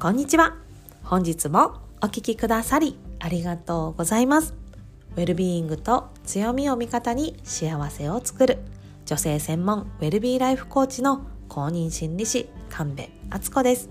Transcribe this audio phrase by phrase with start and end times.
[0.00, 0.56] こんにちは。
[1.04, 4.54] 本日もお聞きくださりありがとうございます。
[5.14, 8.60] ウェルビーイングと強みを味方に幸せを作る
[9.04, 13.90] 女性専門ウェルビーライフコーチの公認心理師神戸敦子です。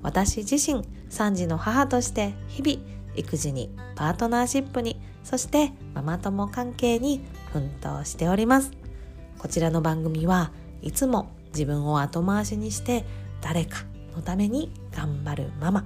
[0.00, 2.82] 私自身3児の母として日々
[3.14, 7.20] 育児にパートナーシップにそしてママ友関係に
[7.52, 8.70] 奮闘しております。
[9.38, 13.04] こちらの番組はいつも自分を後回しにして
[13.42, 15.84] 誰かのために頑張るママ。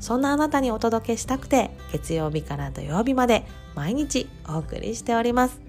[0.00, 5.60] そんなあなたにお届けしたくて月曜日から土曜日まで毎日お送りしております。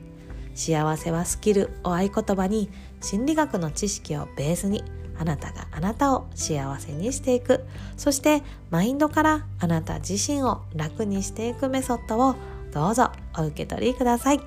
[0.55, 2.69] 幸せはスキルを合言葉に
[3.01, 4.83] 心理学の知識をベースに
[5.17, 7.65] あなたがあなたを幸せにしていく。
[7.97, 12.35] そしてマインドからあなた自身を楽にしていくメソッドを
[12.73, 14.39] どうぞお受け取りください。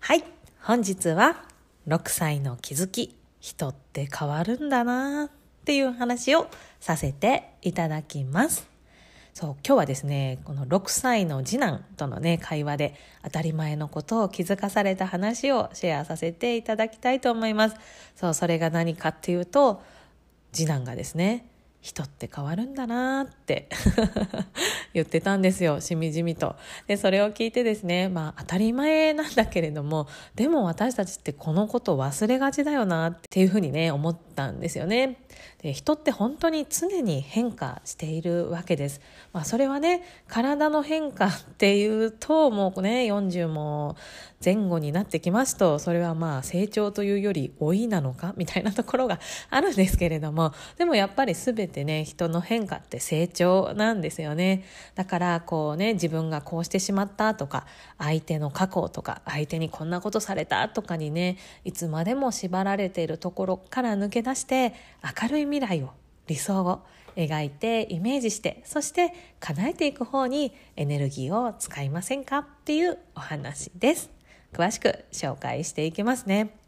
[0.00, 0.24] はい
[0.60, 1.44] 本日は
[1.86, 3.17] 6歳の気づき。
[3.48, 5.30] 人って変わるんだなっ
[5.64, 6.48] ていう話を
[6.80, 8.68] させていただきます。
[9.32, 17.76] そう今日はですねこの6歳の次男とのね会話で当たり前のことを気づかされた話をシェアさせていただきたいと思います。
[18.16, 19.82] そうそれが何かっていうと
[20.52, 21.46] 次男がですね
[21.80, 23.68] 人って変わるんだなって
[24.92, 26.56] 言ってたんですよしみじみと。
[26.86, 35.18] でそれを聞いてですねまあ当たり前なんだけれどもでも私たちってこのことを忘れがちだよなっていうふうにね思ったんですよね。
[35.62, 39.00] で人って本当に常に変化しているわけです、
[39.32, 43.96] まあ、それはね体の変化っていうともうね40も
[44.44, 49.18] 前後になってきますとそれはまあ成長というより老いなのかみたいなところが
[49.50, 54.64] あるんですけれどもでもやっぱり全てね人の変化って成長なんですよね。
[54.94, 57.66] だからこうね自分がこうしてしまったとか
[57.98, 64.74] 相手の過去とか相手にこんなことされたとかにねいつまでも縛られているところから抜け出して
[65.22, 65.90] 明るい未来を
[66.26, 66.80] 理想を
[67.16, 74.10] 描いてイメージしてそして叶えていく方にエネルギーを使いませんかっていうお話です。
[74.52, 76.67] 詳しく紹介していきますね。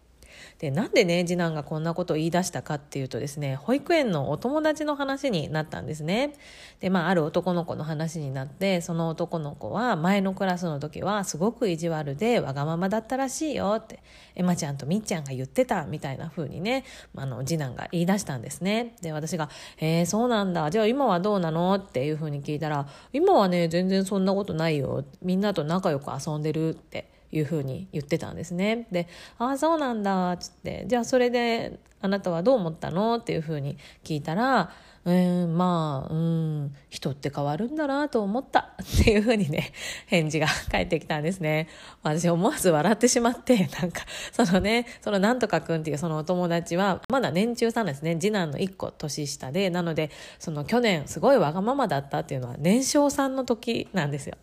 [0.59, 6.35] でなんでね次男がこんなことを言い出したかっていうとですね保育園のお友達の話になったんですね。
[6.81, 14.01] でまあある男の子の話になってその男の子は前のクラスの時はすごく意地悪でわがままだったらしいよって
[14.35, 16.85] エマちゃんとみっちゃんが言ってたみたいな風にね
[17.17, 18.95] あの次男が言い出したんですね。
[19.03, 19.49] で私が
[19.79, 20.71] 「えー、そうなんだ。
[20.71, 25.05] じゃあ今はどうなの?」っていう風に聞いたら「今はね全然そんなことないよ。
[25.23, 28.87] みんなと仲良く遊んでる」っていうふうに言ってたんですね。
[28.91, 29.07] で
[29.39, 34.71] 「ああそうなんだ」っつって「じゃあそれであなたはどう思ったの?」っていうふうに聞いたら
[35.05, 39.73] 「うんまあうん人って変わるんだなと思った」 っていうふうにね
[40.07, 41.69] 返事が返ってきたんですね。
[42.03, 44.03] 私思わず笑ってしまってなんか
[44.33, 54.37] そのねそのなんとかくんっていうそのお友達はまだ年中さんですね次男の1個年下でなのでその去年すごいわがままだったっていうのは年少さんの時なんですよ。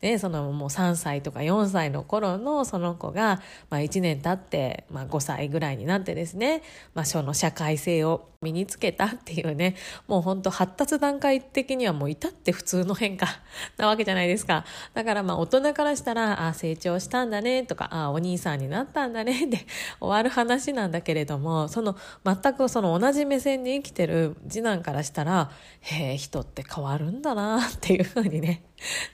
[0.00, 3.40] でそのもう3歳とか4歳の頃のその子が、
[3.70, 6.62] まあ、1年経って、まあ、5歳ぐらいになってですね、
[6.94, 9.76] まあ、その社会性を身につけたっていうね
[10.06, 13.26] もう本当発達段階的にはもう至って普通の変化
[13.78, 14.64] なわけじゃないですか。
[14.94, 19.66] だからまあ大人からしたらあ成長したんだねとかあお兄さんになったんだねで
[20.00, 28.64] 終わる話なんだけれどもその全くその同じ目線に生きてる次男からしたらへえ人って変わるんだなっていうふうにね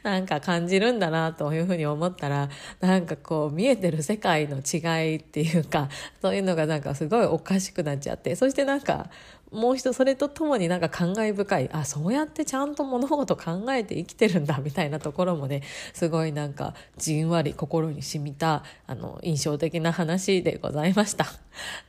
[0.03, 2.49] なんか感じるんだなというふうに思ったら
[2.81, 4.79] なんかこう見えてる世界の違
[5.15, 5.89] いっていうか
[6.23, 9.11] そういうのがなんかすごいおかしくなっちゃってそしてなんか
[9.51, 15.63] もう一度それとともになんか感慨深いあそうやってちゃんと物事考えて生きてるんだみたいなところもね
[15.95, 21.27] すごいなんかじんわり心に染みたあの印象的な話でございました。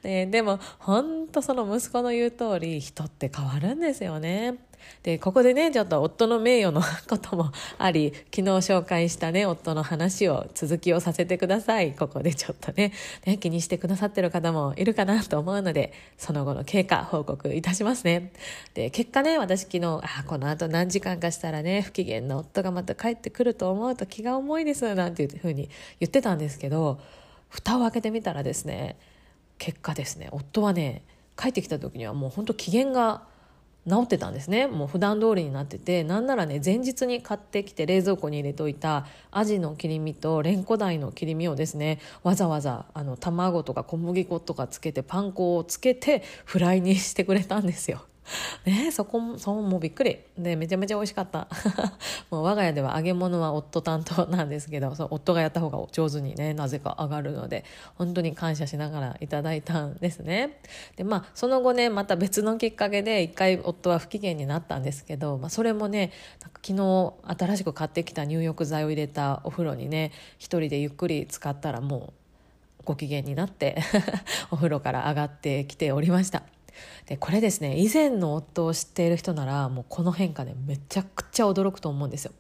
[0.01, 4.68] ででも本当その息子の言う通り人って変わるんですよね。
[5.03, 11.93] でここでねちょっと夫の名誉のこともあり昨日紹介したね夫の話を続きをさせてください。
[11.93, 12.93] ここでちょっとね
[13.25, 18.31] ね気にしてくださってる方もいるかなと思うのでその後の経過報告いたしますね。
[18.73, 25.69] で結果ね私昨日あこの後何時間かしたらね不機嫌な夫がまた帰ってくると思うと気が重いですなんていうふうに
[25.99, 26.99] 言ってたんですけど
[27.49, 28.97] 蓋を開けてみたらですね
[29.57, 31.03] 結果ですね夫はね
[31.37, 33.23] 帰ってきた時にはもう本当機嫌が
[33.87, 48.08] 治ってたんですねもう普段通りになっててなんならね前日に買ってきて冷蔵庫に入れといたアジの切り身とレンコダイの切り身をですねわざわざあの卵とか小麦粉とかつけてパン粉をつけてフライにしてくれたんですよ。
[48.65, 50.19] ねそこも、そうもうびっくり。
[50.37, 51.47] で、めちゃめちゃ美味しかった。
[52.29, 57.65] もう我が家では揚げ物は夫担当なんですけど、そう夫がやった方が上手にね、なぜか上がるので、
[57.95, 60.59] 本当に感謝しながらいただいたんですね。
[60.95, 66.11] で、まあ、その後ね、また別のきっかけで、一回夫は不機嫌になったんですけど、まあ、それもね、
[66.63, 72.13] 昨日新しく買ってきた入浴剤を入れたお風呂にね、一人でゆっくり使ったらもう、
[72.85, 73.77] ご機嫌になって
[74.49, 76.43] お風呂から上がってきておりました。
[77.05, 82.31] でこれですね以前の夫を知っている人ならもうこの変化でめちゃくちゃ驚くと思うんですよ。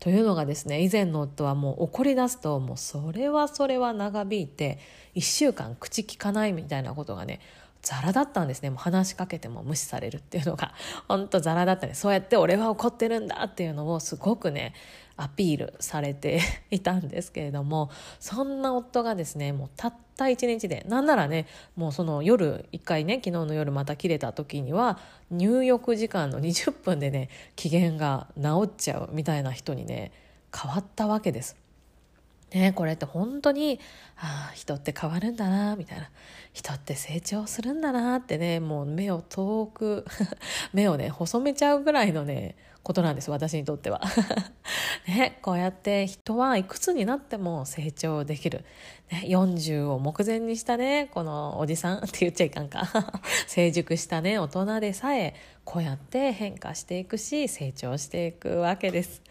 [0.00, 4.78] というのがですね以前の夫はもう怒り出すともうそれはそれは長引いて
[5.14, 7.40] 1週間口聞かないみたいなことがね
[7.80, 10.72] ザラだったんですねもう話しかけても無視されるっていうのが
[11.06, 14.74] 本当ザラだったねそうやって俺は怒ってるんだっていうのをすごくね
[15.16, 16.40] アピールされて
[16.70, 17.90] いたんですけれども
[18.20, 21.46] そんな夫がですねもうたった1日でなんならね
[21.76, 24.98] もうその夜1回ね昨日の夜また切れた時には
[25.30, 30.12] 入浴時間の20分でね機嫌が治っちゃうみたいな人にね
[30.54, 31.63] 変わったわけです。
[32.52, 33.80] ね、これって本当に、
[34.16, 36.10] ああ、人って変わるんだな、みたいな。
[36.52, 40.06] 人って成長するんだなってね、もう目を遠く
[40.72, 42.54] 目をね、細めちゃうぐらいのね、
[42.84, 44.00] ことなんです、私にとっては。
[45.08, 48.64] ね、こうやって人はいくつになっても成長できる。
[49.10, 52.86] ね、40を目前にしたね、このおじさん って言っちゃいかんか。
[53.48, 59.22] 成熟したね、大人でさえ、こうやって変化していくし、成長していくわけです。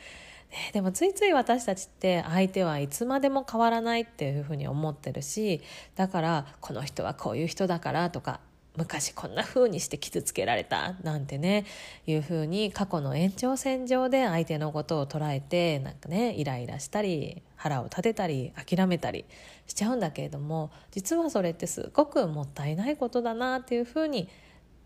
[0.54, 5.62] ね、でもついつい私たちって相手はいつまでも変わらないっていうふうに思ってるし
[5.96, 8.40] だからこの人はこういう人だからとか
[8.78, 11.66] 昔こんな風にして傷つけられたなんてね
[12.06, 19.26] いう風に過去の延長線上で相手のことを捉えてなんかねイライラしたり腹を立てたり諦めたり
[19.68, 24.30] しちゃうんだけれども実はそれってすごくもったいないことだなっていう風に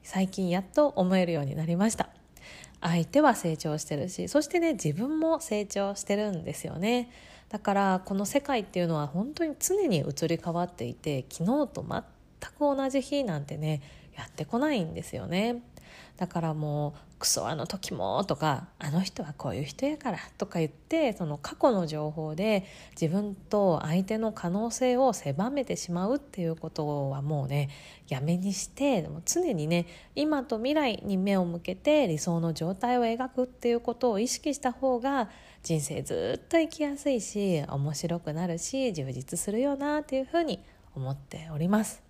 [0.03, 2.09] 最近やっと思えるようになりました。
[2.81, 7.09] 相手は成長してるしそしてね自分も成長してるんですよね。
[7.49, 12.01] だからこの世界っていうのは本当に常に移り変わっていて昨日と全
[12.51, 13.81] く同じ日なんてね
[14.17, 15.61] やってこないんですよね。
[16.17, 22.65] だからもうクソあの時もとかあの人はこういう人やからとか言ってその過去の情報で
[22.99, 27.69] 自分と相手の可能性を狭めてしまうっていうことはもうね
[28.07, 35.29] やめにしてでも常にね今と未来に目を向けて理想の状態を描くっていうことを意識した方が
[35.63, 40.63] 人生ずっと生きやすいし面白くなるし充実するよなっていうふうに
[40.95, 42.06] 思っております。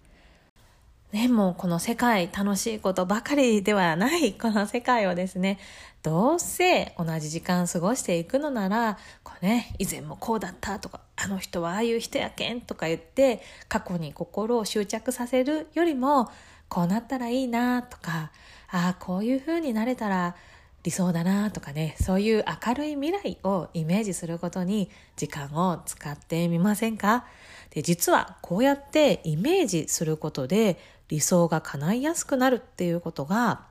[1.13, 5.57] ね、もうこの世界楽しいことばかりではないこの世界をですね、
[6.03, 16.29] どうせ同じ時間過ごしていくのなら、こうね、以前もこうだったとか、あの人はああいう人やけんとか言って、過去に心を執着させるよりも、
[16.67, 18.31] こうなったらいいなとか、
[18.69, 20.35] ああ、こういう風になれたら
[20.83, 27.25] 理想だなとかね、そういう明るい未来をイメージすることに時間を使ってみませんか？
[27.69, 33.61] で実はこうやってイメージすることで理想が叶いやすくなるっていうことが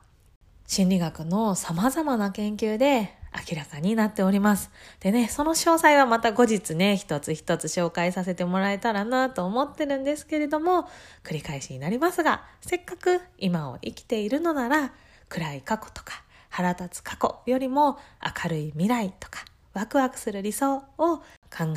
[0.65, 3.15] 心理学の様々な研究で
[3.49, 4.71] 明らかになっております。
[4.99, 10.89] でね、その詳細はまた後日ね、一つ一つ紹介させてもらえたらなと思ってるんですけれども、
[11.23, 14.91] 繰り返しになりますが、せっかく今を生きているのなら、
[15.29, 17.99] 暗い過去とか腹立つ過去よりも
[18.43, 21.23] 明るい未来とかワクワクする理想を考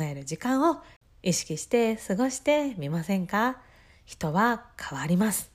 [0.01, 0.81] える時間を
[1.21, 3.57] 意識して過ごしてみませんか？
[4.05, 5.51] 人は変わります。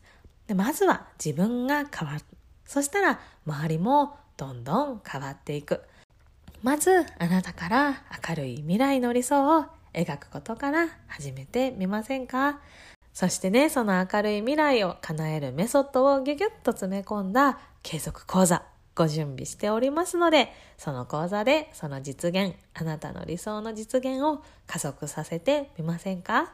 [0.47, 2.21] でまずは自分が変わる。
[2.65, 5.83] そしたら周りもどんどん変わっていく。
[6.63, 12.61] まずあなたから明るい未来の理想を描くことから始めてみませんか？
[13.15, 18.63] そしてね、その明るい未来を叶えるメソッドをギュギュッと詰め込んだ継続講座
[18.95, 26.53] ご準備しておりますので、その講座でその実現、あなたの理想の実現を加速させてみませんか？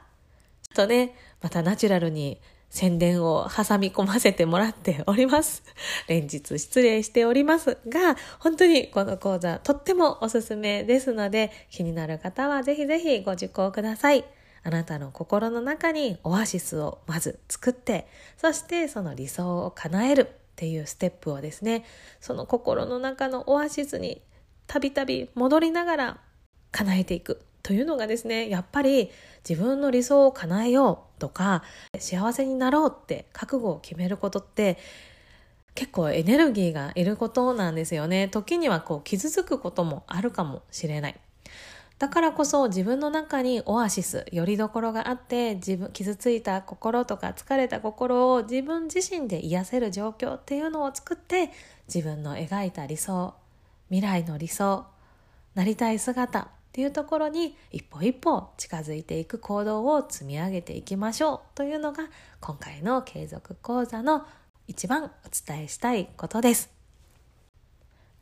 [0.63, 2.41] ちょっとね、またナチュラルに
[2.73, 5.63] 宣伝を挟み込ませてもらっております。
[6.09, 14.25] 連日失礼しておりますが、本当にこの講座とってもおすすめですので、気になる方はぜひぜひご受講ください。
[14.63, 18.07] あなたの心の中にオアシスをまず作って、
[18.39, 20.27] そしてその理想を叶えるっ
[20.57, 21.85] ていうステップをですね、
[22.21, 24.23] その心の中のオアシスに
[24.67, 26.21] たびたび戻りながら
[26.71, 27.45] 叶えていく。
[27.63, 29.11] というのがですね、やっぱり
[29.49, 31.63] 自分の理想を叶えようとか、
[31.99, 34.79] 幸せになろうって覚悟を決めることって、
[35.75, 38.29] 結構エネルギーがいることなんですよね。
[38.29, 41.21] 時にはこう傷つくこともあるかもしれない。
[41.99, 51.51] だからこそ自分の中にオアシス、よりどころがあって自分、傷ついた心とか疲れた心を自分自身で癒せる状況っていうのを作って
[51.87, 53.35] 自分の描いた理想、
[53.89, 54.85] 未来の理想、
[55.55, 62.05] なりたい姿っていうところに一歩一歩近づいていく行動を積み上げていきましょうというのが
[62.41, 64.27] 今回の継続講座の
[64.67, 66.71] 一番お伝えしたいことです。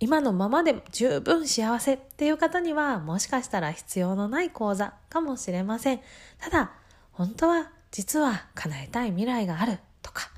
[0.00, 6.00] 今のままで十分幸せっていう方にはもしかしたら必要のない講座かもしれません。
[6.40, 6.72] ただ、
[7.12, 10.28] 本当は実は叶えたい未来があるとか、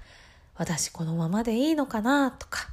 [0.56, 2.68] 私このままでいいのかなとか、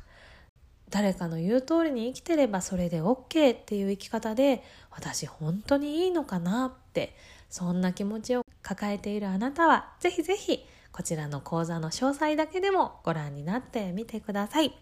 [0.89, 7.15] 誰かの言う通りに生きてればそれで OK っていう生き方で私本当にいいのかなって
[7.49, 14.75] そんな気持ちを抱えているあなたはぜひぜひこちらの講座の詳細だけでもご覧になってみてください。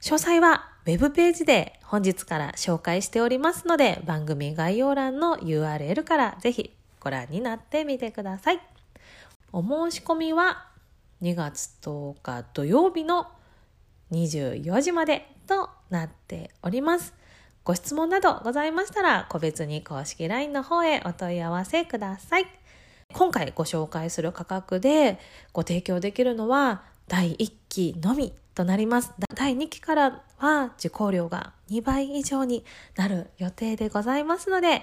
[0.00, 8.60] 詳細は web ページで本日から紹介しておりますので番組概要欄の URL からぜひご覧になってみてください。
[9.52, 10.66] お申し込みは
[11.20, 13.28] 2月10日土曜日の
[14.12, 17.14] 24時までとなっております。
[17.64, 22.46] ご質問などございましたら個別に公式 LINE の方へお問い合わせください。
[23.12, 25.18] 今回ご紹介する価格で
[25.52, 29.12] ご提供できるのは第1期のみとなります。
[29.34, 32.64] 第2期からは受講料が2倍以上に
[32.96, 34.82] なる予定でございますので、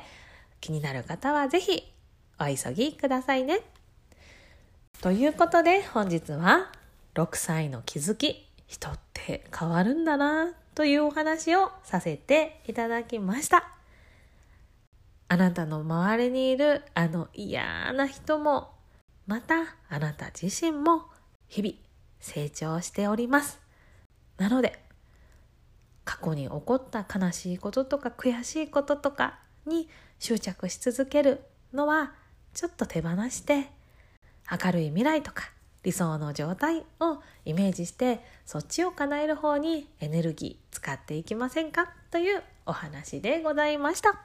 [0.62, 1.92] 気になる方はぜひ
[2.40, 3.62] お急ぎくださいね。
[5.02, 6.72] ということで本日は
[7.16, 13.68] 6歳の気づき、人って変わるんだなというお話をさせていただきました。
[15.28, 18.70] あなたの周りにいるあの嫌な人も、
[19.26, 21.06] またあなた自身も
[21.48, 21.74] 日々
[22.20, 23.60] 成長しております。
[24.38, 24.80] なので、
[26.06, 31.42] 過去に起こった悲しいこととか悔しいこととかに執着し続ける
[31.74, 32.14] のは
[32.54, 33.70] ちょっと手放して
[34.52, 35.52] 明るい未来とか
[35.84, 44.22] 理想の状態をイメージしてそっちを叶える方にエネルギー使っていきませんかというお話でございました。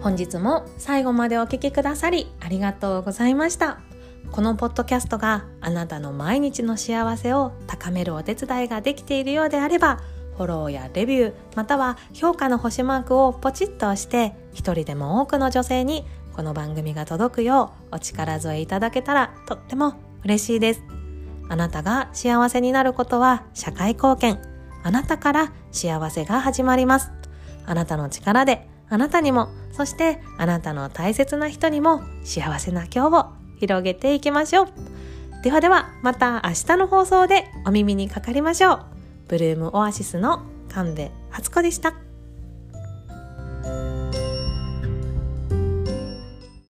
[0.00, 3.80] 本日も最後までお聴きくださりありがとうございました。
[4.30, 10.00] このポッドキャストがあなたの毎日の幸せを高めるお手伝いができているようであれば、
[10.36, 16.06] フォローやレビュー、または評価の星マークをポチッと押して、一人でも多くの女性に
[16.38, 20.84] この番組が届くようお力添えいただけたらとっても嬉しいです。
[21.48, 24.38] あなたが幸せになることは社会貢献。
[24.84, 27.10] あなたから幸せが始まります。
[27.66, 34.68] あなたの力であなたにも、そしてあなたの大切な人にも幸せな今日を広げていきましょう。
[35.42, 38.84] ではでは、また明日の放送でお耳にかかりましょう。
[39.26, 42.07] ブルームオアシスの神戸初子でした。